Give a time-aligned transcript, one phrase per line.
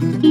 [0.00, 0.29] Bye.